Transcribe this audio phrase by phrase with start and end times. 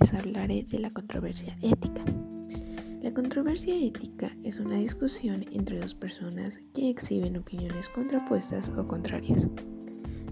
[0.00, 2.02] les hablaré de la controversia ética.
[3.02, 9.48] La controversia ética es una discusión entre dos personas que exhiben opiniones contrapuestas o contrarias.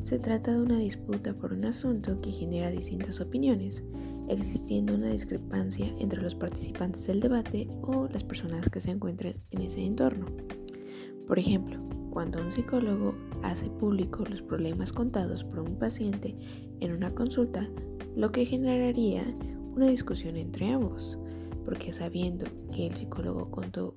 [0.03, 3.83] Se trata de una disputa por un asunto que genera distintas opiniones,
[4.29, 9.63] existiendo una discrepancia entre los participantes del debate o las personas que se encuentran en
[9.63, 10.27] ese entorno.
[11.27, 11.79] Por ejemplo,
[12.11, 16.35] cuando un psicólogo hace público los problemas contados por un paciente
[16.81, 17.69] en una consulta,
[18.17, 19.25] lo que generaría
[19.79, 21.17] una discusión entre ambos
[21.65, 23.95] porque sabiendo que el psicólogo contó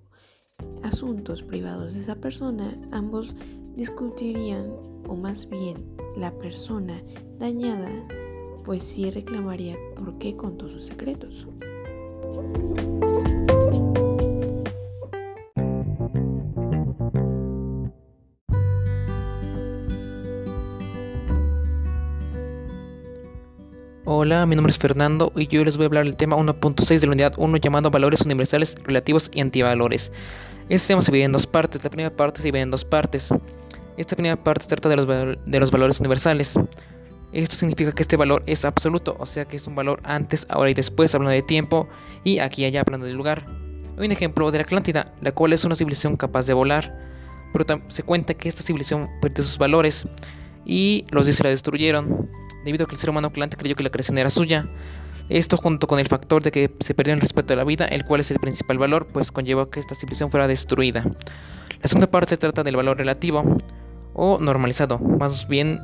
[0.84, 3.34] asuntos privados de esa persona, ambos
[3.76, 4.70] discutirían,
[5.08, 5.78] o más bien
[6.16, 7.02] la persona
[7.40, 7.90] dañada,
[8.64, 11.48] pues sí reclamaría por qué contó sus secretos.
[24.04, 27.06] Hola, mi nombre es Fernando y yo les voy a hablar del tema 1.6 de
[27.06, 30.12] la unidad 1 llamado valores universales relativos y antivalores.
[30.70, 31.84] Este tema se divide en dos partes.
[31.84, 33.30] La primera parte se divide en dos partes.
[33.98, 36.58] Esta primera parte trata de los, de los valores universales.
[37.32, 40.72] Esto significa que este valor es absoluto, o sea que es un valor antes, ahora
[40.72, 41.88] y después, hablando de tiempo,
[42.24, 43.46] y aquí y allá hablando de lugar.
[43.98, 46.92] Un ejemplo de la Atlántida, la cual es una civilización capaz de volar,
[47.54, 50.08] pero se cuenta que esta civilización perdió sus valores
[50.66, 52.30] y los dioses la destruyeron
[52.66, 54.66] debido a que el ser humano Atlante creyó que la creación era suya.
[55.30, 58.06] Esto junto con el factor de que se perdió el respeto a la vida, el
[58.06, 61.06] cual es el principal valor, pues conllevó que esta civilización fuera destruida.
[61.82, 63.44] La segunda parte trata del valor relativo
[64.14, 65.82] o normalizado, más bien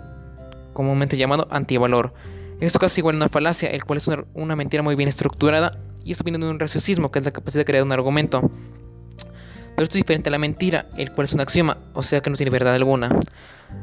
[0.74, 2.14] comúnmente llamado antivalor.
[2.60, 6.12] Esto casi igual a una falacia, el cual es una, mentira muy bien estructurada y
[6.12, 8.42] esto viene de un raciocismo, que es la capacidad de crear un argumento.
[8.42, 12.30] Pero esto es diferente a la mentira, el cual es un axioma, o sea que
[12.30, 13.10] no tiene verdad alguna.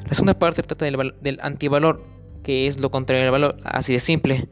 [0.07, 2.05] La segunda parte trata del, del antivalor,
[2.45, 4.49] que es lo contrario al valor, así de simple.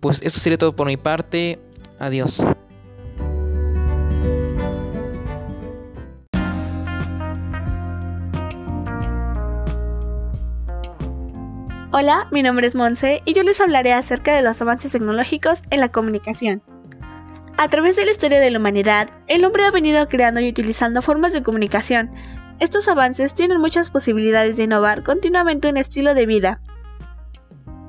[0.00, 1.58] Pues eso sería todo por mi parte.
[1.98, 2.42] Adiós.
[11.94, 15.80] Hola, mi nombre es Monse y yo les hablaré acerca de los avances tecnológicos en
[15.80, 16.62] la comunicación.
[17.58, 21.02] A través de la historia de la humanidad, el hombre ha venido creando y utilizando
[21.02, 22.10] formas de comunicación.
[22.60, 26.60] Estos avances tienen muchas posibilidades de innovar continuamente un estilo de vida,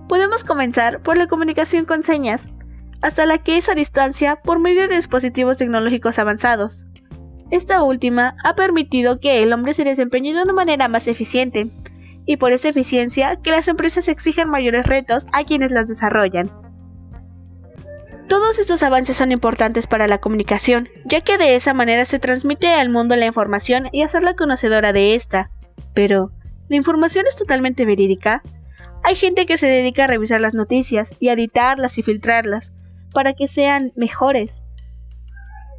[0.07, 2.49] Podemos comenzar por la comunicación con señas,
[3.01, 6.85] hasta la que es a distancia por medio de dispositivos tecnológicos avanzados.
[7.51, 11.69] Esta última ha permitido que el hombre se desempeñe de una manera más eficiente,
[12.25, 16.51] y por esa eficiencia que las empresas exigen mayores retos a quienes las desarrollan.
[18.27, 22.67] Todos estos avances son importantes para la comunicación, ya que de esa manera se transmite
[22.67, 25.51] al mundo la información y hacerla conocedora de esta.
[25.93, 26.31] Pero,
[26.69, 28.41] ¿la información es totalmente verídica?
[29.03, 32.71] Hay gente que se dedica a revisar las noticias y a editarlas y filtrarlas
[33.13, 34.63] para que sean mejores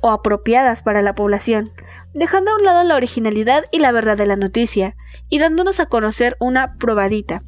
[0.02, 1.72] o apropiadas para la población,
[2.12, 4.94] dejando a un lado la originalidad y la verdad de la noticia
[5.30, 7.42] y dándonos a conocer una probadita.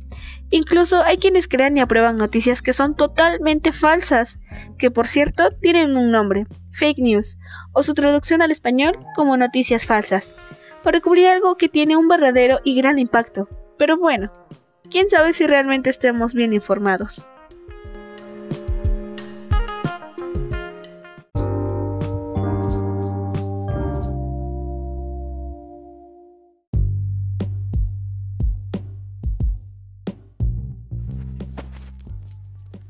[0.49, 4.41] Incluso hay quienes crean y aprueban noticias que son totalmente falsas,
[4.79, 7.39] que por cierto tienen un nombre, fake news,
[7.73, 10.35] o su traducción al español como noticias falsas,
[10.83, 13.49] para cubrir algo que tiene un verdadero y gran impacto.
[13.77, 14.33] Pero bueno,
[14.91, 17.25] quién sabe si realmente estemos bien informados.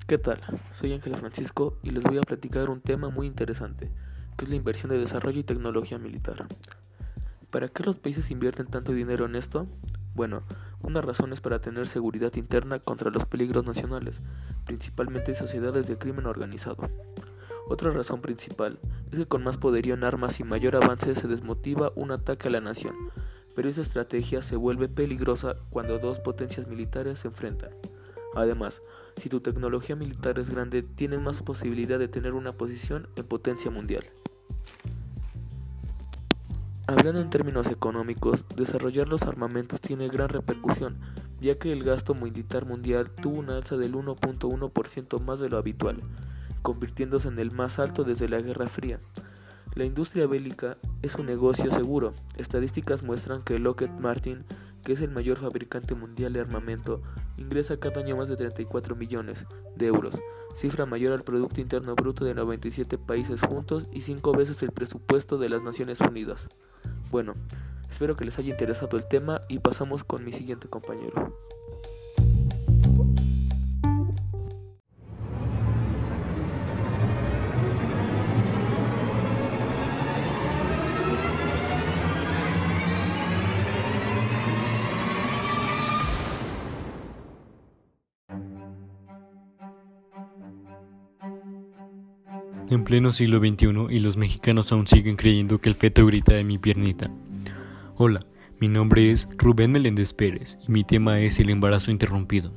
[0.07, 0.41] ¿Qué tal?
[0.73, 3.91] Soy Ángel Francisco y les voy a platicar un tema muy interesante,
[4.37, 6.47] que es la inversión de desarrollo y tecnología militar.
[7.51, 9.67] ¿Para qué los países invierten tanto dinero en esto?
[10.15, 10.43] Bueno,
[10.87, 14.21] una razón es para tener seguridad interna contra los peligros nacionales,
[14.67, 16.89] principalmente sociedades de crimen organizado.
[17.69, 18.79] Otra razón principal
[19.11, 22.53] es que con más poderío en armas y mayor avance se desmotiva un ataque a
[22.53, 22.95] la nación,
[23.57, 27.71] pero esa estrategia se vuelve peligrosa cuando dos potencias militares se enfrentan.
[28.37, 28.81] Además,
[29.21, 33.73] si tu tecnología militar es grande, tienes más posibilidad de tener una posición en potencia
[33.73, 34.05] mundial.
[36.89, 40.97] Hablando en términos económicos, desarrollar los armamentos tiene gran repercusión,
[41.41, 46.01] ya que el gasto militar mundial tuvo una alza del 1.1% más de lo habitual,
[46.63, 49.01] convirtiéndose en el más alto desde la Guerra Fría.
[49.75, 52.13] La industria bélica es un negocio seguro.
[52.37, 54.45] Estadísticas muestran que Lockheed Martin,
[54.87, 57.03] que es el mayor fabricante mundial de armamento,
[57.37, 59.45] ingresa cada año más de 34 millones
[59.75, 60.15] de euros,
[60.55, 65.39] cifra mayor al Producto Interno Bruto de 97 países juntos y cinco veces el presupuesto
[65.39, 66.47] de las Naciones Unidas.
[67.11, 67.35] Bueno,
[67.91, 71.37] espero que les haya interesado el tema y pasamos con mi siguiente compañero.
[92.77, 96.45] En pleno siglo XXI y los mexicanos aún siguen creyendo que el feto grita de
[96.45, 97.11] mi piernita.
[97.97, 98.27] Hola,
[98.61, 102.53] mi nombre es Rubén Meléndez Pérez y mi tema es el embarazo interrumpido.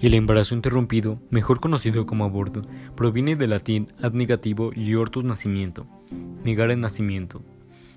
[0.00, 2.62] El embarazo interrumpido, mejor conocido como aborto,
[2.96, 5.86] proviene del latín ad negativo y ortus nacimiento,
[6.42, 7.42] negar el nacimiento.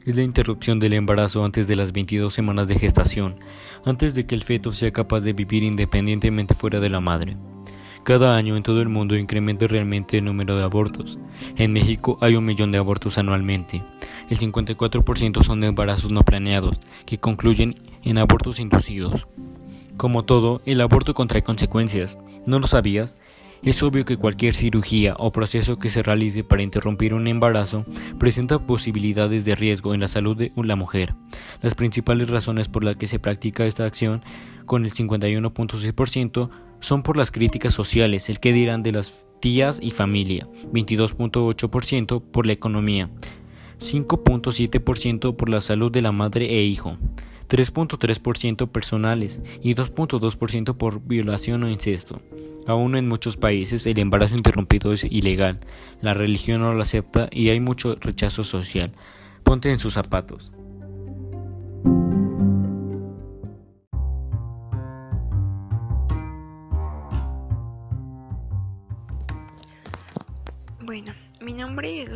[0.05, 3.39] Es la interrupción del embarazo antes de las 22 semanas de gestación,
[3.85, 7.37] antes de que el feto sea capaz de vivir independientemente fuera de la madre.
[8.03, 11.19] Cada año en todo el mundo incrementa realmente el número de abortos.
[11.55, 13.83] En México hay un millón de abortos anualmente.
[14.29, 19.27] El 54% son embarazos no planeados, que concluyen en abortos inducidos.
[19.97, 22.17] Como todo, el aborto contrae consecuencias.
[22.45, 23.15] ¿No lo sabías?
[23.61, 27.83] Es obvio que cualquier cirugía o proceso que se realice para interrumpir un embarazo
[28.17, 31.13] presenta posibilidades de riesgo en la salud de la mujer.
[31.61, 34.23] Las principales razones por las que se practica esta acción,
[34.69, 36.49] con el 51.6%,
[36.79, 42.45] son por las críticas sociales, el que dirán de las tías y familia, 22.8% por
[42.45, 43.09] la economía,
[43.79, 46.97] 5.7% por la salud de la madre e hijo,
[47.49, 52.21] 3.3% personales y 2.2% por violación o incesto.
[52.67, 55.61] Aún en muchos países el embarazo interrumpido es ilegal,
[55.99, 58.91] la religión no lo acepta y hay mucho rechazo social.
[59.41, 60.51] Ponte en sus zapatos.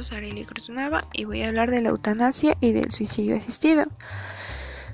[0.03, 3.35] Nombre es Luz Arely Cruzunava y voy a hablar de la eutanasia y del suicidio
[3.35, 3.85] asistido.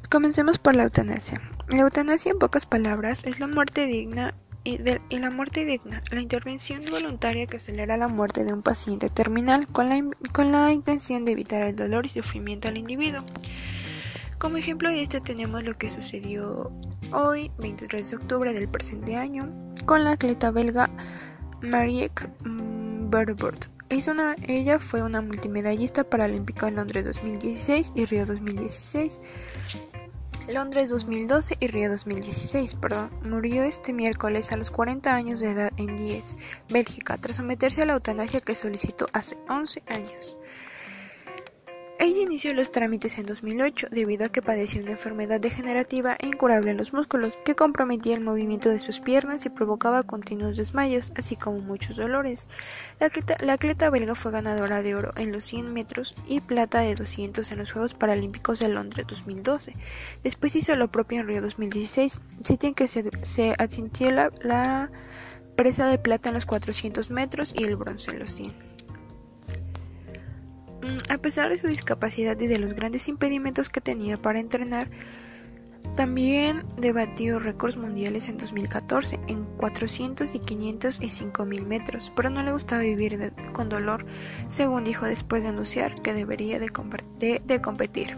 [0.09, 1.41] Comencemos por la eutanasia.
[1.69, 4.33] La eutanasia, en pocas palabras, es la muerte digna
[4.63, 8.61] y, de, y, la muerte digna, la intervención voluntaria que acelera la muerte de un
[8.61, 10.03] paciente terminal con la,
[10.33, 13.23] con la intención de evitar el dolor y sufrimiento al individuo.
[14.37, 16.71] Como ejemplo de esto tenemos lo que sucedió
[17.11, 19.49] hoy, 23 de octubre del presente año,
[19.85, 20.89] con la atleta belga
[21.61, 22.29] Marieke
[23.09, 23.78] Berbert.
[24.07, 29.19] Una, ella fue una multimedallista paralímpica en Londres 2016 y Río 2016.
[30.47, 35.71] Londres 2012 y Río 2016, perdón, murió este miércoles a los 40 años de edad
[35.77, 36.37] en Diez,
[36.69, 40.37] Bélgica, tras someterse a la eutanasia que solicitó hace 11 años.
[42.01, 46.71] Ella inició los trámites en 2008 debido a que padecía una enfermedad degenerativa e incurable
[46.71, 51.35] en los músculos que comprometía el movimiento de sus piernas y provocaba continuos desmayos, así
[51.35, 52.47] como muchos dolores.
[53.01, 57.51] La atleta, belga fue ganadora de oro en los 100 metros y plata de 200
[57.51, 59.75] en los Juegos Paralímpicos de Londres 2012.
[60.23, 63.55] Después hizo lo propio en Río 2016, sitio en que se, se
[64.09, 64.89] la, la
[65.57, 68.78] presa de plata en los 400 metros y el bronce en los 100.
[71.09, 74.89] A pesar de su discapacidad y de los grandes impedimentos que tenía para entrenar,
[75.95, 82.41] también debatió récords mundiales en 2014 en 400 y 500 y 5000 metros, pero no
[82.41, 84.05] le gustaba vivir con dolor,
[84.47, 88.17] según dijo después de anunciar que debería de, competir.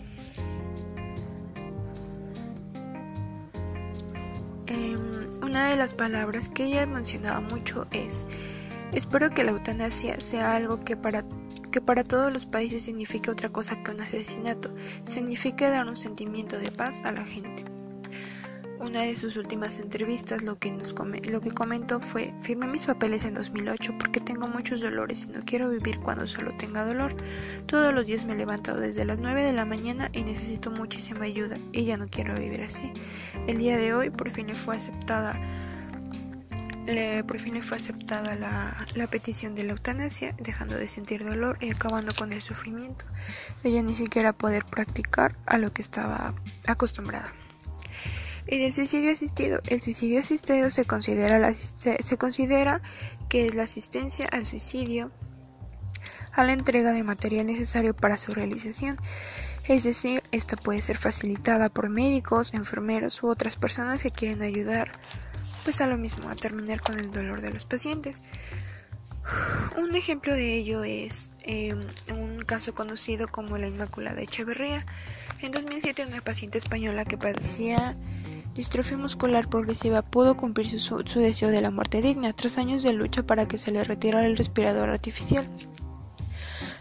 [4.68, 4.98] Eh,
[5.42, 8.28] una de las palabras que ella mencionaba mucho es,
[8.94, 11.26] espero que la eutanasia sea algo que para
[11.72, 14.74] que para todos los países significa otra cosa que un asesinato,
[15.04, 17.64] significa dar un sentimiento de paz a la gente.
[18.82, 20.96] Una de sus últimas entrevistas lo que, nos
[21.32, 25.42] lo que comentó fue, firmé mis papeles en 2008 porque tengo muchos dolores y no
[25.46, 27.16] quiero vivir cuando solo tenga dolor.
[27.68, 31.60] Todos los días me levanto desde las 9 de la mañana y necesito muchísima ayuda
[31.74, 32.92] y ya no quiero vivir así.
[33.46, 35.40] El día de hoy por fin fue aceptada
[36.86, 41.58] le, por fin le fue aceptada la, petición de la eutanasia, dejando de sentir dolor
[41.62, 43.06] y acabando con el sufrimiento
[43.64, 46.34] de ella ni siquiera poder practicar a lo que estaba
[46.68, 47.34] acostumbrada.
[48.48, 52.82] Y del suicidio asistido, el suicidio asistido se considera, la, se, se considera
[53.30, 55.12] que es la asistencia al suicidio
[56.34, 58.98] a la entrega de material necesario para su realización.
[59.68, 65.00] Es decir, esta puede ser facilitada por médicos, enfermeros u otras personas que quieren ayudar
[65.64, 68.22] pues a lo mismo, a terminar con el dolor de los pacientes.
[69.78, 71.76] Un ejemplo de ello es eh,
[72.12, 74.86] un caso conocido como la Inmaculada Echeverría.
[75.42, 77.96] En 2007 una paciente española que padecía
[78.54, 82.94] distrofia muscular progresiva pudo cumplir su, su, deseo de la muerte digna tras años de
[82.94, 85.48] lucha para que se le retirara el respirador artificial,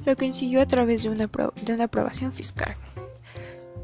[0.05, 1.31] lo que consiguió a través de una,
[1.63, 2.75] de una aprobación fiscal.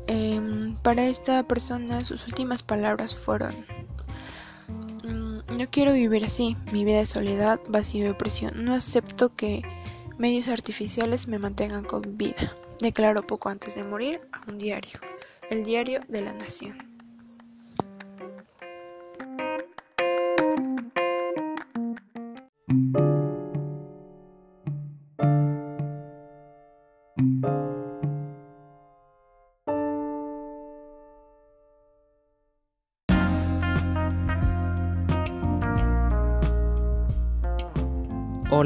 [0.09, 3.67] Eh, para esta persona sus últimas palabras fueron
[5.57, 8.65] no quiero vivir así, mi vida de soledad, vacío y opresión.
[8.65, 9.63] No acepto que
[10.19, 12.55] medios artificiales me mantengan con vida.
[12.81, 14.99] Declaro poco antes de morir a un diario,
[15.49, 16.96] el diario de la nación.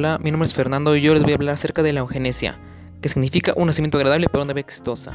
[0.00, 2.58] Hola, mi nombre es Fernando y yo les voy a hablar acerca de la eugenesia,
[3.02, 5.12] que significa un nacimiento agradable para una vida exitosa.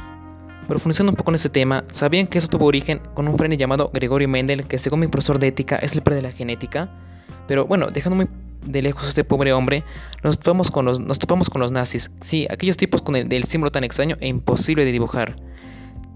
[0.68, 3.90] Profundizando un poco en este tema, ¿sabían que eso tuvo origen con un frene llamado
[3.92, 6.88] Gregorio Mendel, que según mi profesor de ética es el padre de la genética?
[7.48, 8.28] Pero bueno, dejando muy
[8.64, 9.82] de lejos a este pobre hombre,
[10.22, 13.42] nos topamos con los, nos topamos con los nazis, sí, aquellos tipos con el del
[13.42, 15.34] símbolo tan extraño e imposible de dibujar.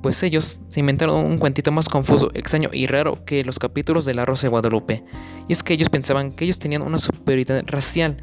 [0.01, 4.15] Pues ellos se inventaron un cuentito más confuso, extraño y raro que los capítulos de
[4.15, 5.03] La Rosa de Guadalupe.
[5.49, 8.17] Y es que ellos pensaban que ellos tenían una superioridad racial,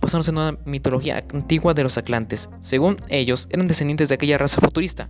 [0.00, 2.48] basándose en una mitología antigua de los atlantes.
[2.60, 5.08] Según ellos, eran descendientes de aquella raza futurista,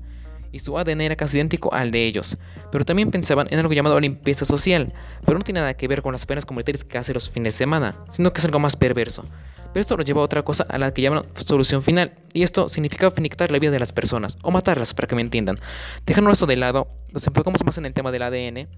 [0.52, 2.38] y su ADN era casi idéntico al de ellos,
[2.72, 4.92] pero también pensaban en algo llamado limpieza social,
[5.24, 7.58] pero no tiene nada que ver con las penas comunitarias que hacen los fines de
[7.58, 9.24] semana, sino que es algo más perverso.
[9.72, 12.68] Pero esto lo lleva a otra cosa a la que llaman solución final, y esto
[12.68, 15.56] significa finiquitar la vida de las personas, o matarlas, para que me entiendan.
[16.04, 18.68] Dejando eso de lado, nos enfocamos más en el tema del ADN,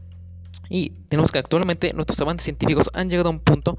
[0.68, 3.78] y tenemos que actualmente nuestros avances científicos han llegado a un punto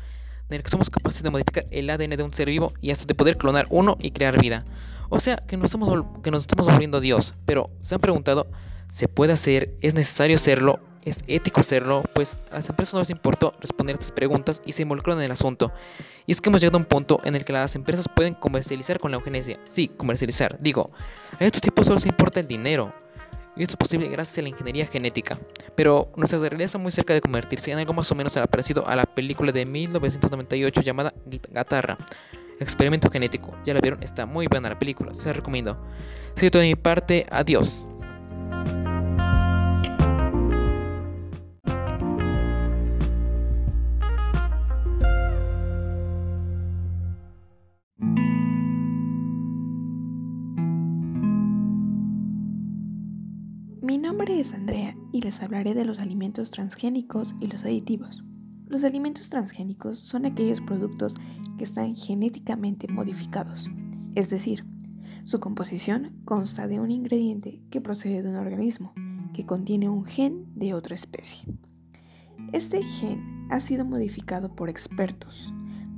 [0.50, 3.06] en el que somos capaces de modificar el ADN de un ser vivo y hasta
[3.06, 4.66] de poder clonar uno y crear vida.
[5.10, 7.36] O sea, que nos estamos, que nos estamos volviendo Dios.
[7.46, 8.48] Pero, ¿se han preguntado?
[8.90, 9.76] ¿Se puede hacer?
[9.82, 10.80] ¿Es necesario hacerlo?
[11.04, 12.04] ¿Es ético hacerlo?
[12.14, 15.32] Pues a las empresas no les importó responder estas preguntas y se involucraron en el
[15.32, 15.72] asunto.
[16.26, 19.00] Y es que hemos llegado a un punto en el que las empresas pueden comercializar
[19.00, 19.60] con la eugenesia.
[19.68, 20.58] Sí, comercializar.
[20.60, 20.90] Digo,
[21.40, 22.94] a estos tipos solo les importa el dinero.
[23.56, 25.38] Y esto es posible gracias a la ingeniería genética.
[25.76, 28.96] Pero nuestra realidad está muy cerca de convertirse en algo más o menos parecido a
[28.96, 31.14] la película de 1998 llamada
[31.52, 31.98] Gatarra.
[32.60, 33.56] Experimento genético.
[33.66, 35.78] Ya la vieron, está muy buena la película, se la recomiendo.
[36.36, 37.86] Si todo de mi parte, adiós.
[53.84, 58.24] Mi nombre es Andrea y les hablaré de los alimentos transgénicos y los aditivos.
[58.66, 61.16] Los alimentos transgénicos son aquellos productos
[61.58, 63.70] que están genéticamente modificados,
[64.16, 64.66] es decir,
[65.26, 68.94] su composición consta de un ingrediente que procede de un organismo
[69.34, 71.54] que contiene un gen de otra especie.
[72.54, 75.54] Este gen ha sido modificado por expertos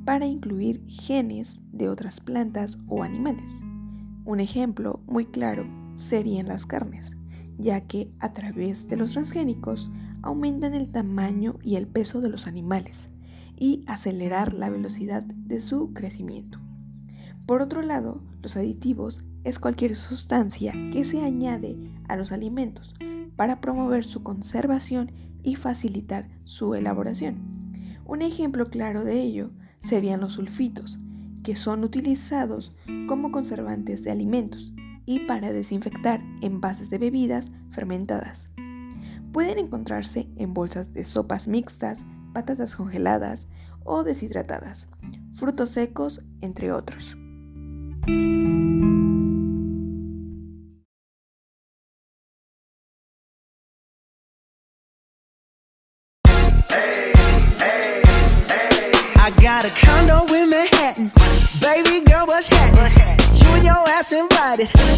[0.05, 3.51] para incluir genes de otras plantas o animales.
[4.25, 7.15] Un ejemplo muy claro serían las carnes,
[7.57, 12.47] ya que a través de los transgénicos aumentan el tamaño y el peso de los
[12.47, 12.95] animales
[13.57, 16.59] y acelerar la velocidad de su crecimiento.
[17.45, 22.95] Por otro lado, los aditivos es cualquier sustancia que se añade a los alimentos
[23.35, 25.11] para promover su conservación
[25.43, 27.35] y facilitar su elaboración.
[28.05, 30.99] Un ejemplo claro de ello serían los sulfitos,
[31.43, 32.75] que son utilizados
[33.07, 34.74] como conservantes de alimentos
[35.05, 38.49] y para desinfectar envases de bebidas fermentadas.
[39.31, 43.47] Pueden encontrarse en bolsas de sopas mixtas, patatas congeladas
[43.83, 44.87] o deshidratadas,
[45.33, 47.17] frutos secos, entre otros.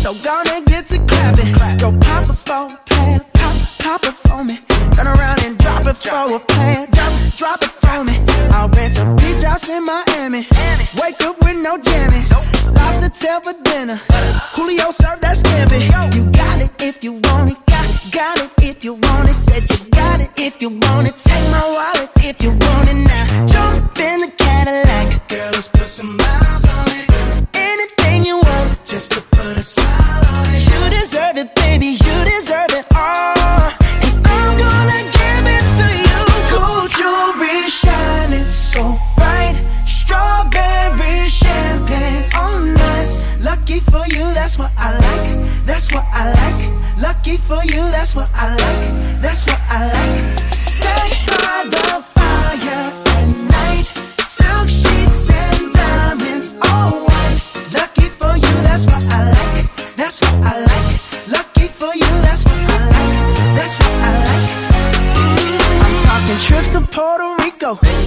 [0.08, 1.54] So gonna get to clapping.
[1.80, 4.58] Go pop a phone, plan, pop, pop it for me.
[4.94, 6.67] Turn around and drop it for a plan,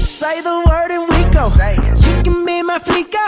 [0.03, 1.49] Say the word and we go.
[2.07, 3.19] You can be my flica.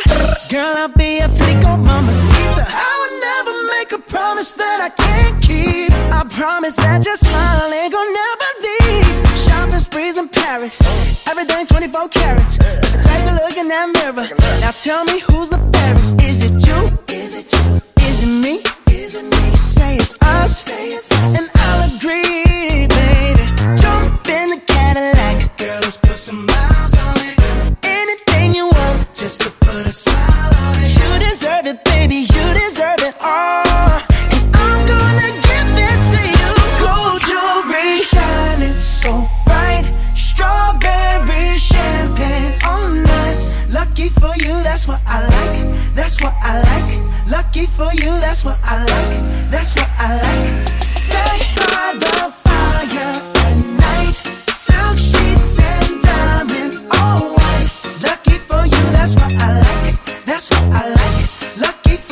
[0.49, 2.65] Girl, I'll be a flico, mamacita.
[2.69, 5.91] I would never make a promise that I can't keep.
[6.13, 9.39] I promise that your smile ain't gonna never leave.
[9.39, 10.81] Shopping sprees in Paris.
[11.29, 12.57] Everything 24 carats.
[12.59, 14.29] Take a look in that mirror.
[14.61, 16.21] Now tell me who's the fairest.
[16.23, 16.99] Is it you?
[17.15, 17.81] Is it you?
[18.09, 18.63] Is it me?
[18.91, 19.57] Is it me?
[19.57, 20.71] Say it's us.
[20.71, 21.52] And I'll agree,
[29.23, 29.52] just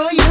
[0.00, 0.29] for you.